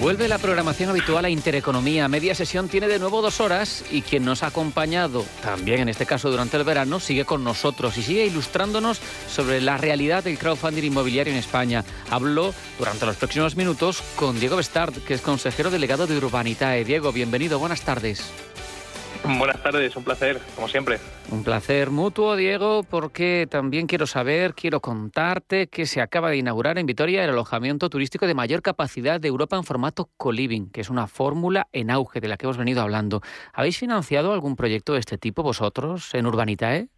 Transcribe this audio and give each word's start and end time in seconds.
Vuelve 0.00 0.28
la 0.28 0.38
programación 0.38 0.88
habitual 0.88 1.26
a 1.26 1.28
Intereconomía. 1.28 2.08
Media 2.08 2.34
sesión 2.34 2.70
tiene 2.70 2.88
de 2.88 2.98
nuevo 2.98 3.20
dos 3.20 3.38
horas 3.38 3.84
y 3.90 4.00
quien 4.00 4.24
nos 4.24 4.42
ha 4.42 4.46
acompañado, 4.46 5.26
también 5.42 5.80
en 5.80 5.90
este 5.90 6.06
caso 6.06 6.30
durante 6.30 6.56
el 6.56 6.64
verano, 6.64 7.00
sigue 7.00 7.26
con 7.26 7.44
nosotros 7.44 7.98
y 7.98 8.02
sigue 8.02 8.24
ilustrándonos 8.24 8.98
sobre 9.28 9.60
la 9.60 9.76
realidad 9.76 10.24
del 10.24 10.38
crowdfunding 10.38 10.84
inmobiliario 10.84 11.34
en 11.34 11.38
España. 11.38 11.84
Hablo 12.08 12.54
durante 12.78 13.04
los 13.04 13.16
próximos 13.16 13.56
minutos 13.56 14.02
con 14.16 14.40
Diego 14.40 14.56
Bestard, 14.56 14.94
que 15.02 15.12
es 15.12 15.20
consejero 15.20 15.70
delegado 15.70 16.06
de 16.06 16.16
Urbanitae. 16.16 16.82
Diego, 16.82 17.12
bienvenido, 17.12 17.58
buenas 17.58 17.82
tardes. 17.82 18.22
Buenas 19.38 19.62
tardes, 19.62 19.96
un 19.96 20.04
placer, 20.04 20.38
como 20.54 20.68
siempre. 20.68 20.98
Un 21.30 21.44
placer 21.44 21.90
mutuo, 21.90 22.36
Diego, 22.36 22.82
porque 22.88 23.46
también 23.50 23.86
quiero 23.86 24.06
saber, 24.06 24.54
quiero 24.54 24.80
contarte 24.80 25.68
que 25.68 25.86
se 25.86 26.00
acaba 26.00 26.30
de 26.30 26.38
inaugurar 26.38 26.78
en 26.78 26.86
Vitoria 26.86 27.22
el 27.24 27.30
alojamiento 27.30 27.88
turístico 27.90 28.26
de 28.26 28.34
mayor 28.34 28.62
capacidad 28.62 29.20
de 29.20 29.28
Europa 29.28 29.56
en 29.56 29.64
formato 29.64 30.08
co-living, 30.16 30.70
que 30.70 30.80
es 30.80 30.90
una 30.90 31.06
fórmula 31.06 31.68
en 31.72 31.90
auge 31.90 32.20
de 32.20 32.28
la 32.28 32.36
que 32.36 32.46
hemos 32.46 32.58
venido 32.58 32.82
hablando. 32.82 33.20
¿Habéis 33.52 33.78
financiado 33.78 34.32
algún 34.32 34.56
proyecto 34.56 34.94
de 34.94 35.00
este 35.00 35.18
tipo 35.18 35.42
vosotros 35.42 36.14
en 36.14 36.26
Urbanitae? 36.26 36.88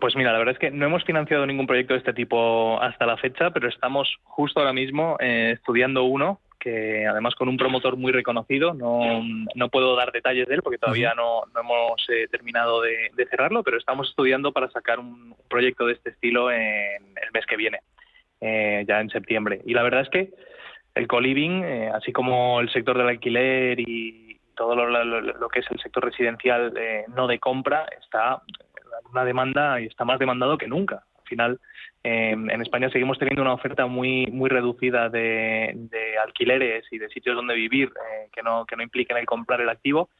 Pues 0.00 0.14
mira, 0.14 0.32
la 0.32 0.38
verdad 0.38 0.54
es 0.54 0.60
que 0.60 0.70
no 0.70 0.86
hemos 0.86 1.04
financiado 1.04 1.44
ningún 1.46 1.66
proyecto 1.66 1.94
de 1.94 1.98
este 1.98 2.12
tipo 2.12 2.80
hasta 2.80 3.06
la 3.06 3.16
fecha, 3.16 3.50
pero 3.50 3.68
estamos 3.68 4.08
justo 4.22 4.60
ahora 4.60 4.72
mismo 4.72 5.16
eh, 5.20 5.52
estudiando 5.56 6.04
uno 6.04 6.40
que 6.60 7.06
además 7.06 7.34
con 7.34 7.48
un 7.48 7.56
promotor 7.56 7.96
muy 7.96 8.12
reconocido, 8.12 8.74
no, 8.74 9.22
no 9.54 9.68
puedo 9.70 9.96
dar 9.96 10.12
detalles 10.12 10.46
de 10.46 10.54
él 10.54 10.62
porque 10.62 10.78
todavía 10.78 11.14
no, 11.14 11.42
no 11.52 11.60
hemos 11.60 12.08
eh, 12.10 12.28
terminado 12.30 12.82
de, 12.82 13.10
cerrarlo, 13.30 13.64
pero 13.64 13.78
estamos 13.78 14.08
estudiando 14.10 14.52
para 14.52 14.70
sacar 14.70 14.98
un, 14.98 15.34
proyecto 15.48 15.86
de 15.86 15.94
este 15.94 16.10
estilo 16.10 16.52
en 16.52 17.02
el 17.20 17.32
mes 17.34 17.44
que 17.46 17.56
viene, 17.56 17.80
eh, 18.40 18.84
ya 18.86 19.00
en 19.00 19.10
septiembre. 19.10 19.62
Y 19.64 19.74
la 19.74 19.82
verdad 19.82 20.02
es 20.02 20.08
que 20.10 20.30
el 20.94 21.08
co-living, 21.08 21.64
eh, 21.64 21.90
así 21.92 22.12
como 22.12 22.60
el 22.60 22.70
sector 22.70 22.96
del 22.96 23.08
alquiler 23.08 23.80
y 23.80 24.38
todo 24.54 24.76
lo, 24.76 25.04
lo, 25.04 25.48
que 25.48 25.60
es 25.60 25.66
el 25.70 25.80
sector 25.80 26.04
residencial 26.04 26.72
no 27.16 27.26
de 27.26 27.38
compra, 27.38 27.86
está 28.00 28.42
una 29.10 29.24
demanda 29.24 29.80
y 29.80 29.86
está 29.86 30.04
más 30.04 30.18
demandado 30.18 30.58
que 30.58 30.68
nunca. 30.68 31.02
Al 31.30 31.36
final, 31.36 31.60
en 32.02 32.62
España 32.62 32.90
seguimos 32.90 33.18
teniendo 33.18 33.42
una 33.42 33.52
oferta 33.52 33.86
muy 33.86 34.26
muy 34.32 34.50
reducida 34.50 35.08
de, 35.08 35.88
alquileres 36.24 36.84
y 36.90 36.98
de 36.98 37.08
sitios 37.08 37.36
donde 37.36 37.54
vivir 37.54 37.88
eh, 37.88 38.28
que 38.32 38.42
no 38.42 38.64
que 38.66 38.74
no 38.74 38.82
impliquen 38.82 39.16
el 39.16 39.26
comprar 39.26 39.60
el 39.60 39.68
activo 39.68 40.10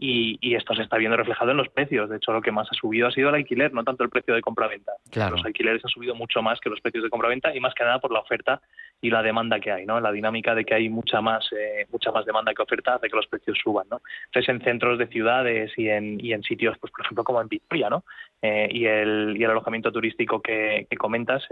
y, 0.00 0.54
esto 0.54 0.74
se 0.74 0.82
está 0.82 0.96
viendo 0.96 1.16
reflejado 1.16 1.50
en 1.50 1.56
los 1.56 1.68
precios. 1.68 2.08
De 2.08 2.16
hecho, 2.16 2.32
lo 2.32 2.40
que 2.40 2.52
más 2.52 2.68
ha 2.70 2.74
subido 2.74 3.08
ha 3.08 3.10
sido 3.10 3.30
el 3.30 3.34
alquiler, 3.34 3.72
no 3.72 3.82
tanto 3.82 4.04
el 4.04 4.10
precio 4.10 4.32
de 4.32 4.40
compra-venta. 4.40 4.92
Los 5.30 5.44
alquileres 5.44 5.84
han 5.84 5.90
subido 5.90 6.14
mucho 6.14 6.40
más 6.40 6.60
que 6.60 6.70
los 6.70 6.80
precios 6.80 7.02
de 7.02 7.10
compra-venta 7.10 7.54
y 7.54 7.58
más 7.58 7.74
que 7.74 7.82
nada 7.82 7.98
por 7.98 8.12
la 8.12 8.20
oferta 8.20 8.60
y 9.00 9.10
la 9.10 9.22
demanda 9.22 9.58
que 9.58 9.72
hay, 9.72 9.86
¿no? 9.86 10.00
La 10.00 10.12
dinámica 10.12 10.54
de 10.54 10.64
que 10.64 10.74
hay 10.74 10.88
mucha 10.88 11.20
más 11.20 11.48
eh, 11.52 11.86
mucha 11.90 12.12
más 12.12 12.24
demanda 12.24 12.54
que 12.54 12.62
oferta 12.62 12.94
hace 12.94 13.08
que 13.08 13.16
los 13.16 13.26
precios 13.26 13.58
suban, 13.62 13.86
¿no? 13.90 14.00
Entonces, 14.26 14.48
en 14.48 14.60
centros 14.62 14.98
de 14.98 15.08
ciudades 15.08 15.72
y 15.76 15.88
en, 15.88 16.24
y 16.24 16.32
en 16.32 16.44
sitios, 16.44 16.76
pues 16.78 16.92
por 16.92 17.04
ejemplo, 17.04 17.24
como 17.24 17.40
en 17.40 17.48
Victoria, 17.48 17.90
¿no? 17.90 18.04
Eh, 18.40 18.68
y, 18.70 18.86
el, 18.86 19.36
y 19.36 19.42
el 19.42 19.50
alojamiento 19.50 19.90
turístico 19.90 20.40
que, 20.40 20.86
comentas, 20.96 21.44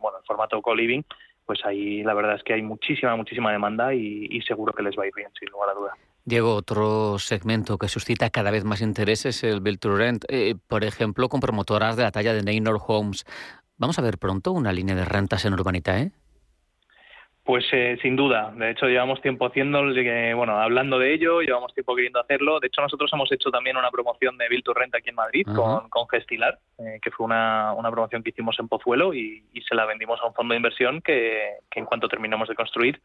bueno, 0.00 0.18
en 0.18 0.24
formato 0.24 0.60
co-living, 0.62 1.02
pues 1.44 1.64
ahí 1.66 2.02
la 2.02 2.14
verdad 2.14 2.36
es 2.36 2.42
que 2.42 2.54
hay 2.54 2.62
muchísima, 2.62 3.14
muchísima 3.16 3.52
demanda 3.52 3.92
y, 3.92 4.26
y 4.30 4.40
seguro 4.42 4.72
que 4.72 4.82
les 4.82 4.98
va 4.98 5.04
a 5.04 5.06
ir 5.06 5.14
bien, 5.14 5.30
sin 5.38 5.50
lugar 5.50 5.70
a 5.70 5.74
duda. 5.74 5.94
Diego, 6.28 6.54
otro 6.54 7.18
segmento 7.18 7.78
que 7.78 7.88
suscita 7.88 8.28
cada 8.28 8.50
vez 8.50 8.62
más 8.62 8.82
interés 8.82 9.24
es 9.24 9.42
el 9.44 9.60
Build 9.60 9.78
to 9.78 9.96
Rent, 9.96 10.26
eh, 10.28 10.56
por 10.68 10.84
ejemplo, 10.84 11.30
con 11.30 11.40
promotoras 11.40 11.96
de 11.96 12.02
la 12.02 12.10
talla 12.10 12.34
de 12.34 12.42
Neynor 12.42 12.78
Homes. 12.86 13.24
¿Vamos 13.78 13.98
a 13.98 14.02
ver 14.02 14.18
pronto 14.18 14.52
una 14.52 14.70
línea 14.70 14.94
de 14.94 15.06
rentas 15.06 15.46
en 15.46 15.54
Urbanitae? 15.54 16.02
Eh? 16.02 16.10
Pues 17.44 17.64
eh, 17.72 17.96
sin 18.02 18.14
duda. 18.14 18.52
De 18.54 18.72
hecho, 18.72 18.88
llevamos 18.88 19.22
tiempo 19.22 19.46
haciendo, 19.46 19.80
bueno, 20.36 20.60
hablando 20.60 20.98
de 20.98 21.14
ello, 21.14 21.40
llevamos 21.40 21.72
tiempo 21.72 21.96
queriendo 21.96 22.20
hacerlo. 22.20 22.60
De 22.60 22.66
hecho, 22.66 22.82
nosotros 22.82 23.10
hemos 23.14 23.32
hecho 23.32 23.50
también 23.50 23.78
una 23.78 23.90
promoción 23.90 24.36
de 24.36 24.50
Build 24.50 24.64
to 24.64 24.74
Rent 24.74 24.94
aquí 24.94 25.08
en 25.08 25.14
Madrid 25.14 25.46
con, 25.46 25.88
con, 25.88 26.06
Gestilar, 26.08 26.58
que 27.00 27.10
fue 27.10 27.24
una, 27.24 27.72
una, 27.72 27.90
promoción 27.90 28.22
que 28.22 28.30
hicimos 28.30 28.58
en 28.60 28.68
Pozuelo 28.68 29.14
y, 29.14 29.44
se 29.66 29.74
la 29.74 29.86
vendimos 29.86 30.20
a 30.20 30.26
un 30.26 30.34
fondo 30.34 30.52
de 30.52 30.58
inversión 30.58 31.00
que, 31.00 31.60
que 31.70 31.80
en 31.80 31.86
cuanto 31.86 32.06
terminamos 32.06 32.50
de 32.50 32.54
construir 32.54 33.00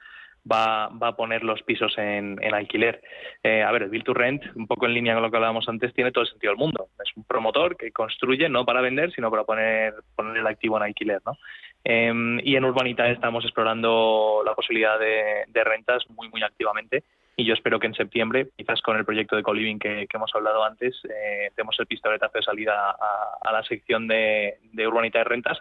va, 0.50 0.90
va 0.90 1.10
a 1.10 1.16
poner 1.16 1.44
los 1.44 1.62
pisos 1.64 1.98
en, 1.98 2.38
en 2.42 2.54
alquiler. 2.54 3.02
Eh, 3.44 3.64
a 3.64 3.72
ver, 3.72 3.84
el 3.84 3.90
Build 3.90 4.06
to 4.06 4.14
Rent, 4.14 4.44
un 4.56 4.68
poco 4.68 4.86
en 4.86 4.94
línea 4.94 5.14
con 5.14 5.24
lo 5.24 5.32
que 5.32 5.38
hablábamos 5.38 5.68
antes, 5.68 5.94
tiene 5.94 6.12
todo 6.12 6.24
el 6.24 6.30
sentido 6.30 6.52
del 6.52 6.60
mundo. 6.60 6.88
Es 7.04 7.16
un 7.16 7.24
promotor 7.24 7.78
que 7.78 7.92
construye 7.92 8.50
no 8.50 8.66
para 8.66 8.82
vender, 8.82 9.12
sino 9.12 9.32
para 9.32 9.44
poner, 9.44 9.94
poner 10.16 10.38
el 10.38 10.48
activo 10.48 10.78
en 10.78 10.84
alquiler. 10.84 11.22
¿no? 11.26 11.38
Em, 11.84 12.40
y 12.44 12.56
en 12.56 12.66
Urbanita 12.66 13.10
estamos 13.10 13.44
explorando 13.44 14.42
la 14.46 14.54
posibilidad 14.54 15.00
de, 15.00 15.44
de, 15.48 15.64
rentas 15.64 16.04
muy, 16.10 16.30
muy 16.30 16.44
activamente. 16.44 17.04
Y 17.36 17.46
yo 17.46 17.56
espero 17.56 17.80
que 17.80 17.88
en 17.88 17.96
septiembre, 17.96 18.50
quizás 18.56 18.80
con 18.82 18.96
el 18.96 19.06
proyecto 19.06 19.36
de 19.36 19.42
co-living 19.42 19.80
que, 19.80 20.06
que, 20.08 20.18
hemos 20.18 20.32
hablado 20.36 20.64
antes, 20.64 21.02
eh, 21.06 21.50
demos 21.58 21.76
el 21.80 21.88
pistoletazo 21.88 22.38
de 22.38 22.44
salida 22.44 22.92
a, 22.92 23.38
a 23.44 23.52
la 23.52 23.64
sección 23.64 24.08
de, 24.08 24.60
de 24.72 24.88
Urbanita 24.88 25.18
de 25.18 25.24
rentas, 25.24 25.60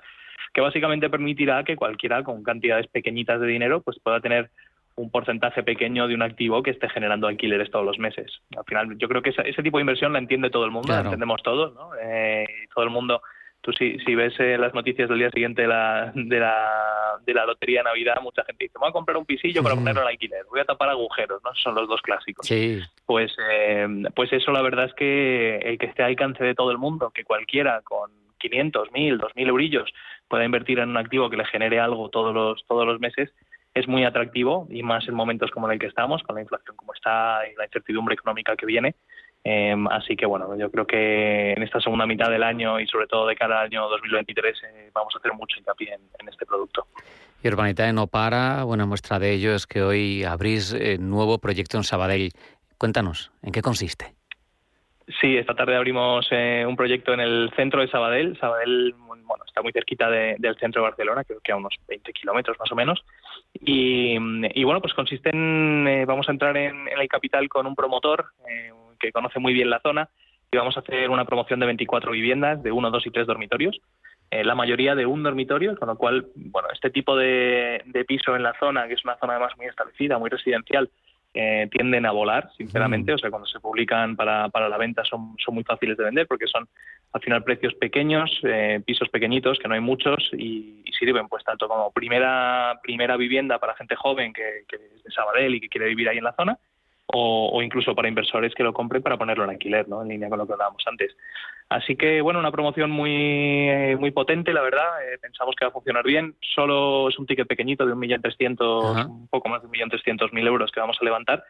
que 0.52 0.60
básicamente 0.60 1.08
permitirá 1.08 1.64
que 1.64 1.76
cualquiera 1.76 2.22
con 2.22 2.42
cantidades 2.42 2.86
pequeñitas 2.88 3.40
de 3.40 3.46
dinero 3.46 3.80
pues 3.80 3.98
pueda 4.00 4.20
tener 4.20 4.50
un 4.94 5.10
porcentaje 5.10 5.62
pequeño 5.62 6.06
de 6.06 6.14
un 6.14 6.22
activo 6.22 6.62
que 6.62 6.70
esté 6.70 6.88
generando 6.88 7.26
alquileres 7.26 7.70
todos 7.70 7.84
los 7.84 7.98
meses. 7.98 8.40
Al 8.56 8.64
final, 8.64 8.98
yo 8.98 9.08
creo 9.08 9.22
que 9.22 9.30
ese, 9.30 9.62
tipo 9.62 9.78
de 9.78 9.82
inversión 9.82 10.12
la 10.12 10.18
entiende 10.18 10.50
todo 10.50 10.64
el 10.64 10.70
mundo, 10.70 10.92
la 10.92 11.00
entendemos 11.00 11.42
todos, 11.42 11.74
¿no? 11.74 11.90
Eh, 12.02 12.46
todo 12.74 12.84
el 12.84 12.90
mundo, 12.90 13.22
tú 13.62 13.72
si, 13.72 13.98
si 14.00 14.14
ves 14.14 14.34
eh, 14.38 14.58
las 14.58 14.74
noticias 14.74 15.08
del 15.08 15.18
día 15.18 15.30
siguiente 15.30 15.62
de 15.62 15.68
la, 15.68 16.12
de, 16.14 16.38
la, 16.38 17.18
de 17.24 17.34
la 17.34 17.46
lotería 17.46 17.80
de 17.80 17.84
Navidad, 17.84 18.16
mucha 18.22 18.44
gente 18.44 18.64
dice, 18.64 18.78
voy 18.78 18.90
a 18.90 18.92
comprar 18.92 19.16
un 19.16 19.24
pisillo 19.24 19.62
para 19.62 19.74
ponerlo 19.74 20.02
en 20.02 20.08
alquiler, 20.08 20.44
voy 20.50 20.60
a 20.60 20.64
tapar 20.64 20.90
agujeros, 20.90 21.42
¿no? 21.42 21.54
Son 21.54 21.74
los 21.74 21.88
dos 21.88 22.02
clásicos. 22.02 22.46
Sí. 22.46 22.80
Pues, 23.06 23.34
eh, 23.50 23.86
pues 24.14 24.32
eso 24.32 24.52
la 24.52 24.62
verdad 24.62 24.86
es 24.86 24.94
que 24.94 25.56
el 25.56 25.78
que 25.78 25.86
esté 25.86 26.02
al 26.02 26.10
alcance 26.10 26.44
de 26.44 26.54
todo 26.54 26.70
el 26.70 26.78
mundo, 26.78 27.10
que 27.14 27.24
cualquiera 27.24 27.80
con 27.82 28.10
500, 28.38 28.92
1000, 28.92 29.18
2000 29.18 29.48
eurillos 29.48 29.90
pueda 30.28 30.44
invertir 30.44 30.78
en 30.78 30.90
un 30.90 30.96
activo 30.96 31.30
que 31.30 31.36
le 31.36 31.44
genere 31.44 31.78
algo 31.78 32.08
todos 32.08 32.34
los, 32.34 32.64
todos 32.66 32.86
los 32.86 33.00
meses, 33.00 33.32
es 33.74 33.88
muy 33.88 34.04
atractivo 34.04 34.66
y 34.70 34.82
más 34.82 35.06
en 35.08 35.14
momentos 35.14 35.50
como 35.50 35.66
en 35.66 35.74
el 35.74 35.78
que 35.78 35.86
estamos, 35.86 36.22
con 36.22 36.36
la 36.36 36.42
inflación 36.42 36.76
como 36.76 36.92
está 36.92 37.40
y 37.50 37.56
la 37.56 37.64
incertidumbre 37.64 38.14
económica 38.14 38.56
que 38.56 38.66
viene. 38.66 38.94
Em, 39.44 39.88
así 39.88 40.14
que 40.14 40.24
bueno, 40.24 40.56
yo 40.56 40.70
creo 40.70 40.86
que 40.86 41.52
en 41.52 41.62
esta 41.64 41.80
segunda 41.80 42.06
mitad 42.06 42.30
del 42.30 42.44
año 42.44 42.78
y 42.78 42.86
sobre 42.86 43.08
todo 43.08 43.26
de 43.26 43.34
cara 43.34 43.60
al 43.60 43.66
año 43.66 43.88
2023 43.88 44.62
eh, 44.62 44.90
vamos 44.94 45.14
a 45.16 45.18
hacer 45.18 45.32
mucho 45.32 45.58
hincapié 45.58 45.94
en, 45.94 46.28
este 46.28 46.46
producto. 46.46 46.86
Y 47.42 47.48
Urbanitae 47.48 47.92
no 47.92 48.06
para, 48.06 48.62
buena 48.62 48.86
muestra 48.86 49.18
de 49.18 49.32
ello 49.32 49.54
es 49.54 49.66
que 49.66 49.82
hoy 49.82 50.22
abrís 50.22 50.72
eh, 50.72 50.96
nuevo 50.98 51.38
proyecto 51.38 51.76
en 51.76 51.82
Sabadell. 51.82 52.30
Cuéntanos, 52.78 53.32
¿en 53.42 53.50
qué 53.50 53.62
consiste? 53.62 54.14
Sí, 55.20 55.36
esta 55.36 55.54
tarde 55.54 55.76
abrimos 55.76 56.26
eh, 56.30 56.64
un 56.66 56.76
proyecto 56.76 57.12
en 57.12 57.20
el 57.20 57.50
centro 57.56 57.80
de 57.80 57.88
Sabadell. 57.88 58.38
Sabadell 58.38 58.94
bueno, 58.96 59.44
está 59.46 59.62
muy 59.62 59.72
cerquita 59.72 60.10
del 60.10 60.56
centro 60.58 60.82
de 60.82 60.88
Barcelona, 60.88 61.24
creo 61.24 61.40
que 61.40 61.52
a 61.52 61.56
unos 61.56 61.74
20 61.88 62.12
kilómetros 62.12 62.58
más 62.58 62.70
o 62.70 62.74
menos. 62.74 63.04
Y, 63.54 64.18
bueno, 64.64 64.80
pues 64.80 64.94
consiste 64.94 65.30
en, 65.30 65.86
eh, 65.88 66.04
vamos 66.04 66.28
a 66.28 66.32
entrar 66.32 66.56
en, 66.56 66.88
el 66.88 67.08
capital 67.08 67.48
con 67.48 67.66
un 67.66 67.74
promotor 67.74 68.26
eh, 68.48 68.70
que 69.00 69.12
conoce 69.12 69.38
muy 69.38 69.52
bien 69.52 69.70
la 69.70 69.80
zona 69.80 70.08
y 70.50 70.56
vamos 70.56 70.76
a 70.76 70.80
hacer 70.80 71.08
una 71.10 71.24
promoción 71.24 71.60
de 71.60 71.66
24 71.66 72.12
viviendas 72.12 72.62
de 72.62 72.72
uno, 72.72 72.90
dos 72.90 73.06
y 73.06 73.10
tres 73.10 73.26
dormitorios. 73.26 73.80
la 74.30 74.54
mayoría 74.54 74.94
de 74.94 75.06
un 75.06 75.22
dormitorio, 75.22 75.76
con 75.76 75.88
lo 75.88 75.96
cual, 75.96 76.26
bueno, 76.34 76.68
este 76.72 76.90
tipo 76.90 77.16
de 77.16 78.04
piso 78.06 78.36
en 78.36 78.42
la 78.42 78.54
zona, 78.58 78.86
que 78.86 78.94
es 78.94 79.04
una 79.04 79.16
zona 79.16 79.34
además 79.34 79.56
muy 79.56 79.66
establecida, 79.66 80.18
muy 80.18 80.30
residencial, 80.30 80.90
eh, 81.34 81.68
tienden 81.70 82.06
a 82.06 82.12
volar, 82.12 82.50
sinceramente. 82.56 83.12
Mm. 83.12 83.14
O 83.14 83.18
sea, 83.18 83.30
cuando 83.30 83.46
se 83.46 83.60
publican 83.60 84.16
para, 84.16 84.48
para 84.48 84.68
la 84.68 84.76
venta 84.76 85.04
son, 85.04 85.34
son 85.44 85.54
muy 85.54 85.64
fáciles 85.64 85.96
de 85.96 86.04
vender 86.04 86.26
porque 86.26 86.46
son 86.46 86.68
al 87.12 87.20
final 87.20 87.44
precios 87.44 87.74
pequeños, 87.74 88.30
eh, 88.42 88.80
pisos 88.84 89.08
pequeñitos, 89.08 89.58
que 89.58 89.68
no 89.68 89.74
hay 89.74 89.80
muchos 89.80 90.30
y, 90.32 90.78
sirven 90.98 91.26
pues 91.26 91.42
tanto 91.42 91.66
como 91.66 91.90
primera, 91.90 92.78
primera 92.80 93.16
vivienda 93.16 93.58
para 93.58 93.74
gente 93.74 93.96
joven 93.96 94.32
que, 94.32 94.62
que 94.68 94.76
es 94.76 95.02
de 95.02 95.10
Sabadell 95.10 95.56
y 95.56 95.60
que 95.60 95.68
quiere 95.68 95.88
vivir 95.88 96.08
ahí 96.08 96.18
en 96.18 96.22
la 96.22 96.34
zona, 96.34 96.56
o, 97.14 97.62
incluso 97.62 97.94
para 97.94 98.08
inversores 98.08 98.54
que 98.54 98.62
lo 98.62 98.72
compren 98.72 99.02
para 99.02 99.18
ponerlo 99.18 99.44
en 99.44 99.50
alquiler, 99.50 99.88
¿no? 99.88 100.02
en 100.02 100.08
línea 100.08 100.28
con 100.28 100.38
lo 100.38 100.46
que 100.46 100.54
hablábamos 100.54 100.82
antes. 100.86 101.14
Así 101.68 101.96
que, 101.96 102.20
bueno, 102.20 102.38
una 102.38 102.52
promoción 102.52 102.90
muy, 102.90 103.10
eh, 103.68 103.96
muy 103.98 104.10
potente, 104.10 104.52
la 104.52 104.62
verdad. 104.62 105.02
Eh, 105.06 105.18
pensamos 105.20 105.54
que 105.56 105.64
va 105.64 105.70
a 105.70 105.72
funcionar 105.72 106.04
bien. 106.04 106.34
Solo 106.54 107.08
es 107.08 107.18
un 107.18 107.26
ticket 107.26 107.46
pequeñito 107.46 107.86
de 107.86 107.94
1.300.000, 107.94 109.08
un 109.08 109.28
poco 109.28 109.48
más 109.48 109.62
de 109.62 109.68
1.300.000 109.68 110.46
euros 110.46 110.70
que 110.70 110.80
vamos 110.80 110.98
a 111.00 111.04
levantar. 111.04 111.44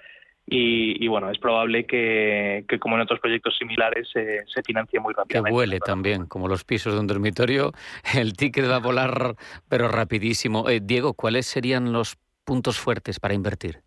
y, 0.46 1.06
bueno, 1.06 1.30
es 1.30 1.38
probable 1.38 1.86
que, 1.86 2.64
como 2.80 2.96
en 2.96 3.02
otros 3.02 3.20
proyectos 3.20 3.56
similares 3.56 4.08
se 4.12 4.62
financie 4.64 5.00
muy 5.00 5.14
rápidamente. 5.14 5.48
Que 5.48 5.52
vuele 5.52 5.78
también, 5.78 6.26
como 6.26 6.48
los 6.48 6.64
pisos 6.64 6.94
de 6.94 7.00
un 7.00 7.06
dormitorio, 7.06 7.72
el 8.14 8.36
ticket 8.36 8.68
va 8.68 8.76
a 8.76 8.80
volar, 8.80 9.36
pero 9.68 9.88
rapidísimo. 9.88 10.68
Eh, 10.68 10.80
Diego, 10.82 11.14
¿cuáles 11.14 11.46
serían 11.46 11.92
los 11.92 12.16
puntos 12.44 12.78
fuertes 12.78 13.18
para 13.20 13.34
invertir? 13.34 13.82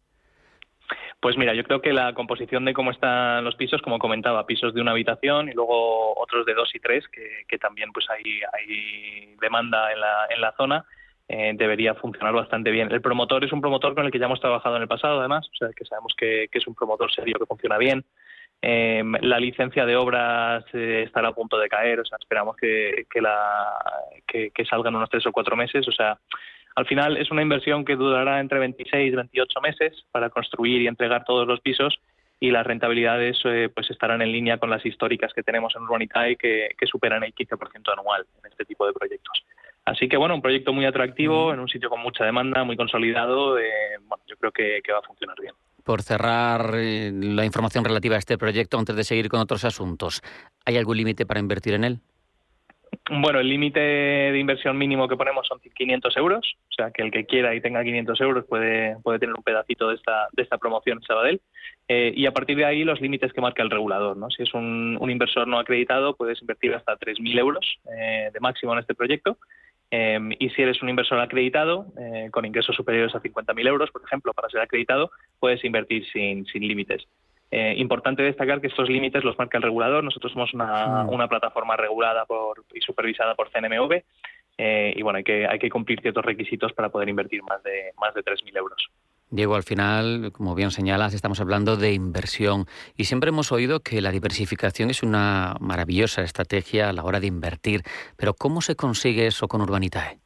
Pues 1.26 1.40
mira, 1.40 1.56
yo 1.56 1.64
creo 1.64 1.82
que 1.82 1.92
la 1.92 2.14
composición 2.14 2.66
de 2.66 2.74
cómo 2.76 2.92
están 2.92 3.44
los 3.44 3.56
pisos, 3.56 3.82
como 3.82 3.98
comentaba, 3.98 4.46
pisos 4.46 4.76
de 4.76 4.82
una 4.82 4.92
habitación 4.92 5.50
y 5.50 5.54
luego 5.54 6.14
otros 6.22 6.46
de 6.46 6.54
dos 6.54 6.70
y 6.76 6.80
tres, 6.80 7.04
que, 7.08 7.58
también 7.58 7.92
pues 7.92 8.06
hay, 8.12 8.42
hay 8.54 9.36
demanda 9.42 9.92
en 9.92 10.02
la, 10.02 10.28
en 10.30 10.40
la 10.40 10.54
zona, 10.56 10.86
eh, 11.28 11.54
debería 11.56 11.96
funcionar 11.96 12.32
bastante 12.32 12.70
bien. 12.70 12.92
El 12.92 13.02
promotor 13.02 13.44
es 13.44 13.52
un 13.52 13.60
promotor 13.60 13.96
con 13.96 14.06
el 14.06 14.12
que 14.12 14.20
ya 14.20 14.28
hemos 14.28 14.40
trabajado 14.40 14.76
en 14.76 14.84
el 14.84 14.88
pasado, 14.88 15.20
además, 15.20 15.48
o 15.52 15.56
sea, 15.58 15.70
que 15.76 15.84
sabemos 15.86 16.14
que, 16.16 16.48
es 16.52 16.68
un 16.68 16.76
promotor 16.76 17.12
serio 17.12 17.40
que 17.40 17.48
funciona 17.48 17.80
bien. 17.80 18.06
Eh, 18.62 19.04
la 19.22 19.40
licencia 19.40 19.84
de 19.88 19.96
obras 19.96 20.64
eh, 20.74 21.06
estará 21.08 21.30
a 21.30 21.34
punto 21.34 21.58
de 21.58 21.70
caer, 21.70 22.02
o 22.02 22.06
sea, 22.06 22.20
esperamos 22.22 22.56
que, 22.56 23.08
que, 23.10 23.20
la, 23.20 23.74
que, 24.28 24.52
que 24.52 24.66
salgan 24.66 24.96
unos 24.96 25.10
tres 25.10 25.26
o 25.26 25.32
cuatro 25.32 25.56
meses, 25.56 25.88
o 25.88 25.92
sea, 25.92 26.20
al 26.76 26.86
final 26.86 27.18
es 27.18 27.32
una 27.32 27.42
inversión 27.42 27.86
que 27.86 27.96
durará 27.96 28.40
entre 28.40 28.60
26 28.60 29.14
y 29.14 29.16
28 29.16 29.62
meses 29.62 30.06
para 30.12 30.30
construir 30.30 30.82
y 30.82 30.88
entregar 30.88 31.24
todos 31.24 31.48
los 31.48 31.62
pisos 31.62 31.98
y 32.40 32.52
las 32.52 32.68
rentabilidades 32.68 33.40
eh, 33.46 33.70
pues 33.74 33.90
estarán 33.90 34.22
en 34.22 34.32
línea 34.32 34.58
con 34.58 34.70
las 34.70 34.86
históricas 34.86 35.32
que 35.34 35.42
tenemos 35.42 35.74
en 35.76 35.84
Urbanitae 35.84 36.36
que, 36.36 36.70
que 36.78 36.86
superan 36.86 37.24
el 37.24 37.34
15% 37.34 37.58
anual 37.98 38.26
en 38.44 38.52
este 38.52 38.66
tipo 38.66 38.86
de 38.86 38.94
proyectos. 38.94 39.44
Así 39.86 40.10
que 40.10 40.18
bueno, 40.18 40.36
un 40.36 40.42
proyecto 40.42 40.74
muy 40.74 40.86
atractivo 40.86 41.54
en 41.54 41.60
un 41.60 41.70
sitio 41.70 41.90
con 41.90 42.02
mucha 42.02 42.26
demanda, 42.26 42.64
muy 42.64 42.76
consolidado, 42.76 43.58
eh, 43.58 43.98
bueno, 44.02 44.24
yo 44.28 44.36
creo 44.36 44.52
que, 44.52 44.82
que 44.84 44.92
va 44.92 45.00
a 45.00 45.04
funcionar 45.04 45.38
bien. 45.40 45.54
Por 45.84 46.02
cerrar 46.02 46.72
eh, 46.74 47.12
la 47.14 47.46
información 47.46 47.86
relativa 47.86 48.16
a 48.16 48.20
este 48.20 48.38
proyecto, 48.38 48.80
antes 48.80 48.96
de 48.96 49.04
seguir 49.04 49.30
con 49.30 49.40
otros 49.40 49.64
asuntos, 49.64 50.22
¿hay 50.66 50.78
algún 50.78 50.98
límite 50.98 51.26
para 51.26 51.40
invertir 51.40 51.76
en 51.76 51.84
él? 51.84 52.00
Bueno, 53.08 53.40
el 53.40 53.48
límite 53.48 53.80
de 53.80 54.40
inversión 54.40 54.76
mínimo 54.80 55.08
que 55.08 55.16
ponemos 55.16 55.48
son 55.48 55.60
500 55.60 56.18
euros, 56.18 56.58
o 56.70 56.74
sea 56.74 56.90
que 56.90 57.04
el 57.04 57.12
que 57.12 57.26
quiera 57.26 57.54
y 57.54 57.62
tenga 57.62 57.84
500 57.84 58.20
euros 58.22 58.46
puede, 58.46 58.98
puede 59.04 59.20
tener 59.20 59.36
un 59.36 59.44
pedacito 59.44 59.90
de 59.90 59.96
esta, 59.96 60.28
de 60.32 60.42
esta 60.42 60.58
promoción 60.58 61.04
Sabadell. 61.04 61.40
Eh, 61.88 62.14
y 62.16 62.26
a 62.26 62.32
partir 62.32 62.58
de 62.58 62.66
ahí 62.66 62.84
los 62.84 63.00
límites 63.02 63.32
que 63.32 63.42
marca 63.42 63.62
el 63.62 63.70
regulador. 63.70 64.18
¿no? 64.18 64.32
Si 64.32 64.42
es 64.42 64.52
un, 64.56 64.98
inversor 65.08 65.48
no 65.48 65.60
acreditado, 65.60 66.16
puedes 66.16 66.42
invertir 66.42 66.74
hasta 66.74 66.98
3.000 66.98 67.38
euros 67.38 67.78
eh, 67.96 68.32
de 68.34 68.40
máximo 68.40 68.74
en 68.74 68.80
este 68.80 68.96
proyecto. 68.96 69.38
Eh, 69.92 70.20
y 70.40 70.50
si 70.50 70.64
eres 70.64 70.82
un 70.82 70.90
inversor 70.90 71.20
acreditado, 71.20 71.86
con 72.32 72.44
ingresos 72.44 72.76
superiores 72.76 73.14
a 73.14 73.22
50.000 73.22 73.68
euros, 73.68 73.92
por 73.92 74.02
ejemplo, 74.04 74.34
para 74.34 74.50
ser 74.50 74.62
acreditado, 74.62 75.12
puedes 75.40 75.64
invertir 75.64 76.04
sin, 76.12 76.44
sin 76.48 76.68
límites. 76.68 77.06
Eh, 77.52 77.76
importante 77.78 78.24
destacar 78.24 78.60
que 78.60 78.68
estos 78.68 78.90
límites 78.90 79.24
los 79.24 79.38
marca 79.38 79.58
el 79.58 79.64
regulador. 79.64 80.04
Nosotros 80.04 80.34
somos 80.34 80.54
una, 80.54 81.06
una 81.06 81.28
plataforma 81.28 81.78
regulada 81.78 82.26
por, 82.26 82.66
y 82.74 82.82
supervisada 82.82 83.36
por 83.36 83.50
CNMV 83.50 84.04
eh, 84.58 84.94
y 84.96 85.02
bueno, 85.02 85.18
hay 85.18 85.24
que, 85.24 85.46
hay 85.48 85.60
que 85.60 85.70
cumplir 85.70 86.02
ciertos 86.02 86.24
requisitos 86.24 86.72
para 86.74 86.90
poder 86.90 87.10
invertir 87.10 87.44
más 87.44 87.62
de, 87.64 87.92
más 88.00 88.14
de 88.14 88.24
3.000 88.24 88.58
euros. 88.58 88.90
Diego, 89.30 89.56
al 89.56 89.64
final, 89.64 90.32
como 90.32 90.56
bien 90.56 90.72
señalas, 90.72 91.14
estamos 91.14 91.42
hablando 91.42 91.76
de 91.76 91.94
inversión 91.94 92.68
y 92.96 93.06
siempre 93.06 93.30
hemos 93.30 93.52
oído 93.52 93.82
que 93.82 94.02
la 94.02 94.12
diversificación 94.12 94.90
es 94.90 95.04
una 95.04 95.56
maravillosa 95.60 96.22
estrategia 96.22 96.90
a 96.90 96.94
la 96.94 97.04
hora 97.04 97.20
de 97.20 97.28
invertir, 97.28 97.82
pero 98.18 98.34
¿cómo 98.34 98.62
se 98.62 98.76
consigue 98.76 99.28
eso 99.28 99.48
con 99.48 99.62
Urbanitae? 99.62 100.20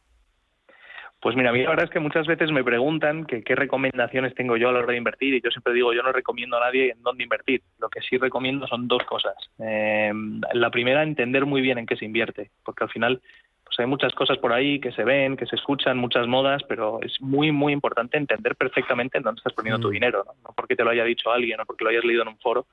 Pues 1.22 1.36
mira, 1.36 1.50
a 1.50 1.54
mí 1.54 1.62
la 1.62 1.72
verdad 1.72 1.86
es 1.86 1.92
que 1.92 2.00
muchas 2.00 2.28
veces 2.28 2.50
me 2.52 2.64
preguntan 2.64 3.26
que 3.26 3.44
qué 3.44 3.54
recomendaciones 3.54 4.34
tengo 4.36 4.56
yo 4.56 4.70
a 4.70 4.72
la 4.72 4.80
hora 4.80 4.92
de 4.92 4.98
invertir 4.98 5.34
y 5.34 5.42
yo 5.42 5.52
siempre 5.52 5.74
digo, 5.74 5.94
yo 5.94 6.02
no 6.02 6.14
recomiendo 6.14 6.56
a 6.56 6.62
nadie 6.62 6.92
en 6.92 7.04
dónde 7.04 7.24
invertir. 7.24 7.62
Lo 7.78 7.90
que 7.90 8.00
sí 8.02 8.18
recomiendo 8.18 8.68
son 8.68 8.88
dos 8.88 9.04
cosas. 9.04 9.36
Eh, 9.60 10.14
la 10.54 10.70
primera, 10.72 11.04
entender 11.04 11.46
muy 11.46 11.62
bien 11.62 11.78
en 11.78 11.86
qué 11.86 11.98
se 11.98 12.06
invierte, 12.06 12.52
porque 12.64 12.86
al 12.86 12.90
final 12.90 13.22
pues 13.66 13.78
hay 13.80 13.86
muchas 13.86 14.14
cosas 14.14 14.38
por 14.38 14.54
ahí 14.54 14.80
que 14.80 14.94
se 14.94 15.04
ven, 15.04 15.36
que 15.36 15.46
se 15.46 15.58
escuchan, 15.58 15.98
muchas 15.98 16.26
modas, 16.26 16.64
pero 16.68 17.02
es 17.04 17.22
muy, 17.22 17.52
muy 17.52 17.74
importante 17.74 18.18
entender 18.18 18.56
perfectamente 18.56 19.18
en 19.18 19.24
dónde 19.24 19.40
estás 19.40 19.54
poniendo 19.54 19.80
tu 19.80 19.90
mm. 19.90 19.92
dinero, 19.92 20.26
¿no? 20.26 20.54
porque 20.56 20.76
te 20.76 20.84
lo 20.84 20.90
haya 20.90 21.04
dicho 21.04 21.32
alguien 21.32 21.60
o 21.60 21.66
porque 21.66 21.84
lo 21.84 21.90
hayas 21.90 22.06
leído 22.06 22.22
en 22.22 22.30
un 22.30 22.40
foro. 22.40 22.66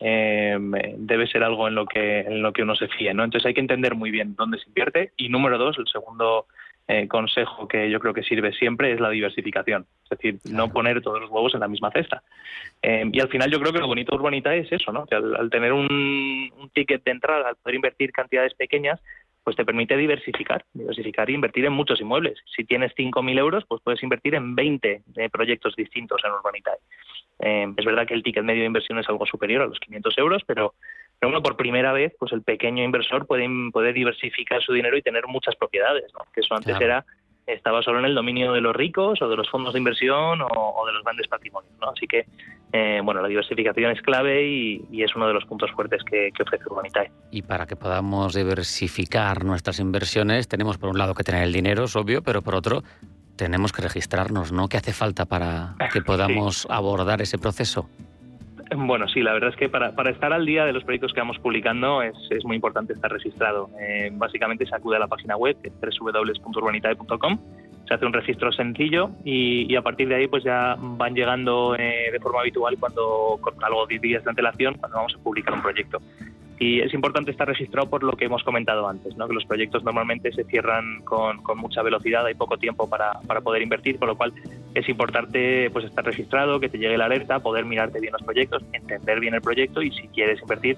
Eh, 0.00 0.58
debe 0.98 1.28
ser 1.28 1.44
algo 1.44 1.68
en 1.68 1.76
lo 1.76 1.86
que 1.86 2.20
en 2.20 2.42
lo 2.42 2.52
que 2.52 2.62
uno 2.62 2.74
se 2.74 2.88
fíe, 2.88 3.14
¿no? 3.14 3.22
Entonces 3.22 3.46
hay 3.46 3.54
que 3.54 3.60
entender 3.60 3.94
muy 3.94 4.10
bien 4.10 4.34
dónde 4.34 4.58
se 4.58 4.68
invierte 4.68 5.12
y 5.16 5.28
número 5.28 5.56
dos, 5.56 5.78
el 5.78 5.86
segundo 5.86 6.46
eh, 6.86 7.08
consejo 7.08 7.66
que 7.66 7.90
yo 7.90 7.98
creo 7.98 8.12
que 8.12 8.22
sirve 8.22 8.52
siempre 8.52 8.92
es 8.92 9.00
la 9.00 9.10
diversificación, 9.10 9.86
es 10.04 10.10
decir, 10.10 10.38
no 10.50 10.70
poner 10.70 11.00
todos 11.00 11.20
los 11.20 11.30
huevos 11.30 11.54
en 11.54 11.60
la 11.60 11.68
misma 11.68 11.90
cesta. 11.90 12.22
Eh, 12.82 13.08
y 13.10 13.20
al 13.20 13.28
final 13.28 13.50
yo 13.50 13.58
creo 13.58 13.72
que 13.72 13.78
lo 13.78 13.86
bonito 13.86 14.12
de 14.12 14.18
Urbanita 14.18 14.54
es 14.54 14.70
eso, 14.70 14.92
¿no? 14.92 15.06
que 15.06 15.14
al, 15.14 15.48
tener 15.50 15.72
un, 15.72 16.50
un, 16.58 16.70
ticket 16.70 17.02
de 17.04 17.12
entrada, 17.12 17.48
al 17.48 17.56
poder 17.56 17.76
invertir 17.76 18.12
cantidades 18.12 18.54
pequeñas, 18.54 19.00
pues 19.44 19.56
te 19.56 19.64
permite 19.64 19.96
diversificar, 19.96 20.64
diversificar 20.72 21.28
e 21.28 21.34
invertir 21.34 21.66
en 21.66 21.72
muchos 21.74 22.00
inmuebles. 22.00 22.38
Si 22.56 22.64
tienes 22.64 22.92
5.000 22.96 23.38
euros, 23.38 23.64
pues 23.68 23.82
puedes 23.82 24.02
invertir 24.02 24.34
en 24.34 24.54
20 24.54 25.02
eh, 25.16 25.30
proyectos 25.30 25.76
distintos 25.76 26.22
en 26.24 26.32
Urbanitae. 26.32 26.78
Es 27.38 27.84
verdad 27.84 28.06
que 28.06 28.14
el 28.14 28.22
ticket 28.22 28.44
medio 28.44 28.60
de 28.60 28.66
inversión 28.66 28.98
es 28.98 29.08
algo 29.08 29.26
superior 29.26 29.62
a 29.62 29.66
los 29.66 29.78
500 29.80 30.18
euros, 30.18 30.42
pero 30.46 30.74
pero 31.20 31.30
bueno, 31.30 31.42
por 31.42 31.56
primera 31.56 31.92
vez, 31.92 32.12
pues 32.18 32.32
el 32.32 32.42
pequeño 32.42 32.84
inversor 32.84 33.26
puede, 33.26 33.48
puede 33.72 33.92
diversificar 33.92 34.62
su 34.62 34.72
dinero 34.72 34.96
y 34.96 35.02
tener 35.02 35.26
muchas 35.26 35.54
propiedades, 35.56 36.12
¿no? 36.12 36.20
que 36.32 36.40
eso 36.40 36.54
antes 36.54 36.78
era 36.80 37.04
estaba 37.46 37.82
solo 37.82 37.98
en 37.98 38.06
el 38.06 38.14
dominio 38.14 38.52
de 38.52 38.62
los 38.62 38.74
ricos 38.74 39.20
o 39.20 39.28
de 39.28 39.36
los 39.36 39.50
fondos 39.50 39.74
de 39.74 39.78
inversión 39.78 40.40
o, 40.40 40.86
de 40.86 40.92
los 40.92 41.02
grandes 41.04 41.28
patrimonios. 41.28 41.74
¿no? 41.78 41.90
Así 41.90 42.06
que, 42.06 42.26
eh, 42.72 43.00
bueno, 43.04 43.20
la 43.20 43.28
diversificación 43.28 43.90
es 43.90 44.00
clave 44.00 44.46
y, 44.46 45.02
es 45.02 45.14
uno 45.14 45.28
de 45.28 45.34
los 45.34 45.44
puntos 45.44 45.70
fuertes 45.72 46.02
que, 46.04 46.30
que, 46.34 46.42
ofrece 46.42 46.64
Urbanitae. 46.66 47.10
Y 47.30 47.42
para 47.42 47.66
que 47.66 47.76
podamos 47.76 48.34
diversificar 48.34 49.44
nuestras 49.44 49.78
inversiones, 49.78 50.48
tenemos 50.48 50.78
por 50.78 50.88
un 50.88 50.96
lado 50.96 51.14
que 51.14 51.22
tener 51.22 51.42
el 51.42 51.52
dinero, 51.52 51.84
es 51.84 51.96
obvio, 51.96 52.22
pero 52.22 52.40
por 52.40 52.54
otro, 52.54 52.82
tenemos 53.36 53.72
que 53.72 53.82
registrarnos, 53.82 54.52
¿no? 54.52 54.68
¿Qué 54.68 54.76
hace 54.76 54.92
falta 54.92 55.24
para 55.24 55.76
que 55.92 56.02
podamos 56.06 56.66
abordar 56.70 57.22
ese 57.22 57.38
proceso? 57.38 57.88
Bueno, 58.76 59.06
sí, 59.08 59.20
la 59.20 59.32
verdad 59.32 59.50
es 59.50 59.56
que 59.56 59.68
para, 59.68 59.92
para 59.94 60.10
estar 60.10 60.32
al 60.32 60.46
día 60.46 60.64
de 60.64 60.72
los 60.72 60.84
proyectos 60.84 61.12
que 61.12 61.20
vamos 61.20 61.38
publicando 61.38 62.02
es, 62.02 62.14
es 62.30 62.44
muy 62.44 62.56
importante 62.56 62.92
estar 62.92 63.10
registrado. 63.10 63.70
Eh, 63.80 64.10
básicamente 64.12 64.66
se 64.66 64.74
acude 64.74 64.96
a 64.96 65.00
la 65.00 65.06
página 65.06 65.36
web, 65.36 65.56
www.urbanitae.com, 65.62 67.38
se 67.86 67.94
hace 67.94 68.06
un 68.06 68.12
registro 68.12 68.50
sencillo 68.52 69.10
y, 69.24 69.70
y, 69.70 69.76
a 69.76 69.82
partir 69.82 70.08
de 70.08 70.16
ahí 70.16 70.26
pues 70.26 70.42
ya 70.42 70.76
van 70.78 71.14
llegando 71.14 71.76
eh, 71.78 72.10
de 72.10 72.18
forma 72.20 72.40
habitual 72.40 72.76
cuando 72.80 73.38
con 73.40 73.62
algo 73.62 73.86
de 73.86 73.98
días 73.98 74.24
de 74.24 74.30
antelación 74.30 74.74
cuando 74.74 74.96
vamos 74.96 75.14
a 75.14 75.22
publicar 75.22 75.54
un 75.54 75.62
proyecto. 75.62 75.98
Y 76.58 76.80
es 76.80 76.94
importante 76.94 77.30
estar 77.30 77.48
registrado 77.48 77.88
por 77.88 78.04
lo 78.04 78.12
que 78.12 78.26
hemos 78.26 78.44
comentado 78.44 78.88
antes, 78.88 79.16
¿no? 79.16 79.26
que 79.26 79.34
los 79.34 79.44
proyectos 79.44 79.82
normalmente 79.82 80.32
se 80.32 80.44
cierran 80.44 81.02
con, 81.02 81.42
con 81.42 81.58
mucha 81.58 81.82
velocidad, 81.82 82.24
hay 82.24 82.34
poco 82.34 82.56
tiempo 82.56 82.88
para, 82.88 83.14
para, 83.26 83.40
poder 83.40 83.62
invertir, 83.62 83.98
por 83.98 84.08
lo 84.08 84.16
cual 84.16 84.32
es 84.74 84.88
importante 84.88 85.68
pues, 85.70 85.84
estar 85.84 86.04
registrado, 86.04 86.60
que 86.60 86.68
te 86.68 86.78
llegue 86.78 86.96
la 86.96 87.06
alerta, 87.06 87.40
poder 87.40 87.64
mirarte 87.64 88.00
bien 88.00 88.12
los 88.12 88.22
proyectos, 88.22 88.62
entender 88.72 89.18
bien 89.18 89.34
el 89.34 89.40
proyecto 89.40 89.82
y 89.82 89.90
si 89.90 90.06
quieres 90.08 90.40
invertir, 90.40 90.76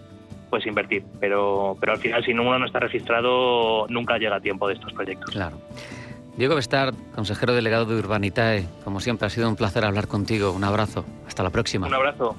pues 0.48 0.66
invertir. 0.66 1.04
Pero, 1.20 1.76
pero 1.78 1.92
al 1.92 1.98
final, 1.98 2.24
si 2.24 2.32
uno 2.32 2.58
no 2.58 2.66
está 2.66 2.80
registrado, 2.80 3.86
nunca 3.88 4.16
llega 4.16 4.36
a 4.36 4.40
tiempo 4.40 4.68
de 4.68 4.74
estos 4.74 4.92
proyectos. 4.94 5.30
Claro. 5.30 5.58
Diego 6.36 6.54
Bestard, 6.54 6.94
consejero 7.14 7.54
delegado 7.54 7.86
de 7.86 7.96
Urbanitae, 7.96 8.66
como 8.84 9.00
siempre 9.00 9.26
ha 9.26 9.30
sido 9.30 9.48
un 9.48 9.56
placer 9.56 9.84
hablar 9.84 10.06
contigo. 10.06 10.52
Un 10.52 10.64
abrazo. 10.64 11.04
Hasta 11.26 11.42
la 11.42 11.50
próxima. 11.50 11.86
Un 11.86 11.94
abrazo. 11.94 12.36